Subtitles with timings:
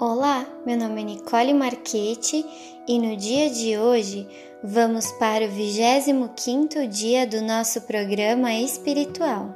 [0.00, 2.42] Olá, meu nome é Nicole Marchetti
[2.88, 4.26] e no dia de hoje
[4.64, 9.54] vamos para o 25º dia do nosso programa espiritual.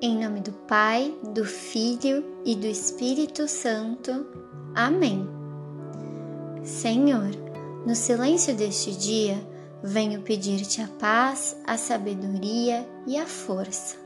[0.00, 4.28] Em nome do Pai, do Filho e do Espírito Santo.
[4.76, 5.28] Amém.
[6.62, 7.32] Senhor,
[7.84, 9.44] no silêncio deste dia,
[9.82, 13.96] venho pedir-te a paz, a sabedoria e a força.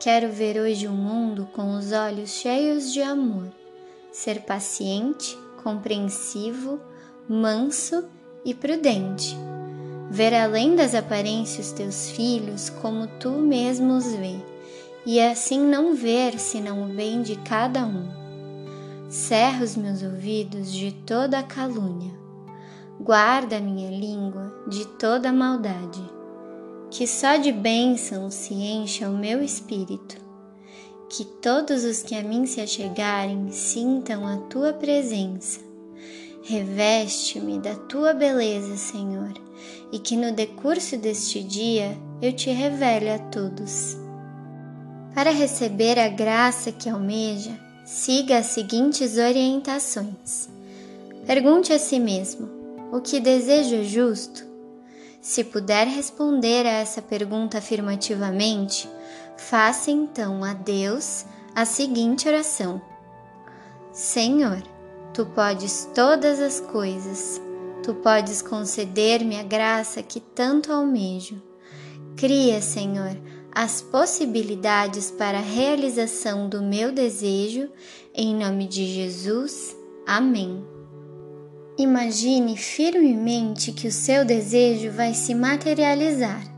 [0.00, 3.52] Quero ver hoje o mundo com os olhos cheios de amor
[4.18, 6.80] ser paciente, compreensivo,
[7.28, 8.04] manso
[8.44, 9.36] e prudente.
[10.10, 14.34] Ver além das aparências teus filhos como tu mesmo os vê,
[15.06, 18.08] e assim não ver senão o bem de cada um.
[19.08, 22.12] Cerra os meus ouvidos de toda a calúnia.
[23.00, 26.02] Guarda minha língua de toda a maldade.
[26.90, 30.27] Que só de bênção se encha o meu espírito
[31.08, 35.60] que todos os que a mim se achegarem sintam a tua presença.
[36.42, 39.32] Reveste-me da tua beleza, Senhor,
[39.92, 43.96] e que no decurso deste dia eu te revele a todos.
[45.14, 50.48] Para receber a graça que almeja, siga as seguintes orientações.
[51.26, 52.48] Pergunte a si mesmo:
[52.92, 54.46] o que desejo é justo?
[55.20, 58.88] Se puder responder a essa pergunta afirmativamente,
[59.38, 62.82] faça então a Deus a seguinte oração:
[63.92, 64.62] Senhor,
[65.14, 67.40] tu podes todas as coisas,
[67.82, 71.40] tu podes conceder-me a graça que tanto almejo.
[72.16, 73.16] Cria, Senhor,
[73.52, 77.70] as possibilidades para a realização do meu desejo,
[78.14, 79.76] em nome de Jesus.
[80.06, 80.64] Amém.
[81.78, 86.57] Imagine firmemente que o seu desejo vai se materializar.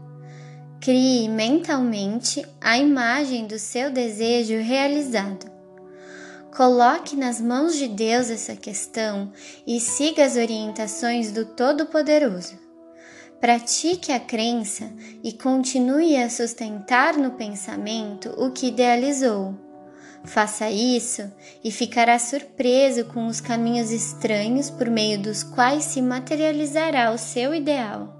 [0.81, 5.45] Crie mentalmente a imagem do seu desejo realizado.
[6.57, 9.31] Coloque nas mãos de Deus essa questão
[9.67, 12.59] e siga as orientações do Todo-Poderoso.
[13.39, 14.91] Pratique a crença
[15.23, 19.55] e continue a sustentar no pensamento o que idealizou.
[20.25, 21.31] Faça isso
[21.63, 27.55] e ficará surpreso com os caminhos estranhos por meio dos quais se materializará o seu
[27.55, 28.20] ideal.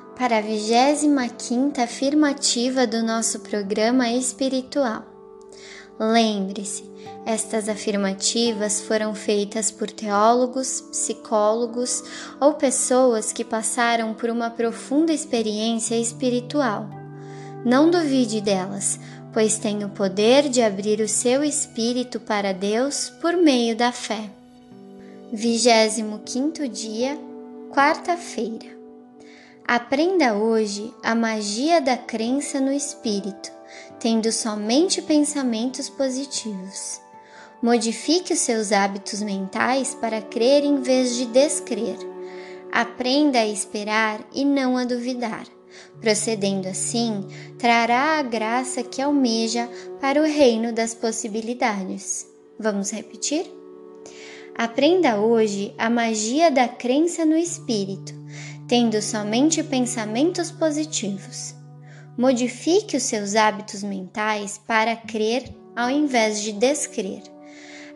[0.21, 5.03] para a 25 afirmativa do nosso programa espiritual.
[5.99, 6.83] Lembre-se,
[7.25, 12.03] estas afirmativas foram feitas por teólogos, psicólogos
[12.39, 16.87] ou pessoas que passaram por uma profunda experiência espiritual.
[17.65, 18.99] Não duvide delas,
[19.33, 24.29] pois tem o poder de abrir o seu espírito para Deus por meio da fé.
[25.33, 27.17] 25 dia,
[27.73, 28.80] quarta-feira.
[29.73, 33.49] Aprenda hoje a magia da crença no espírito,
[34.01, 36.99] tendo somente pensamentos positivos.
[37.63, 41.95] Modifique os seus hábitos mentais para crer em vez de descrer.
[42.69, 45.47] Aprenda a esperar e não a duvidar.
[46.01, 47.25] Procedendo assim,
[47.57, 49.69] trará a graça que almeja
[50.01, 52.27] para o reino das possibilidades.
[52.59, 53.49] Vamos repetir?
[54.53, 58.19] Aprenda hoje a magia da crença no espírito
[58.71, 61.53] tendo somente pensamentos positivos.
[62.17, 65.43] Modifique os seus hábitos mentais para crer
[65.75, 67.21] ao invés de descrer.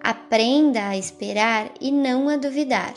[0.03, 2.93] Aprenda a esperar e não a duvidar.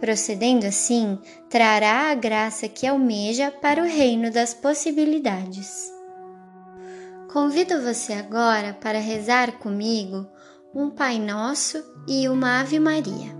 [0.00, 1.18] Procedendo assim,
[1.50, 5.92] trará a graça que almeja para o reino das possibilidades.
[7.30, 10.26] Convido você agora para rezar comigo
[10.74, 11.76] um Pai Nosso
[12.08, 13.39] e uma Ave Maria.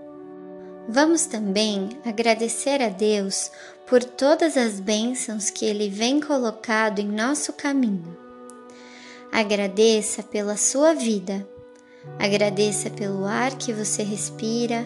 [0.89, 3.51] Vamos também agradecer a Deus
[3.87, 8.17] por todas as bênçãos que Ele vem colocado em nosso caminho.
[9.31, 11.47] Agradeça pela sua vida,
[12.19, 14.85] agradeça pelo ar que você respira,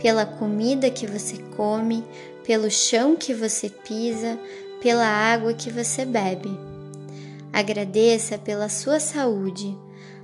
[0.00, 2.04] pela comida que você come,
[2.44, 4.38] pelo chão que você pisa,
[4.80, 6.50] pela água que você bebe.
[7.52, 9.76] Agradeça pela sua saúde,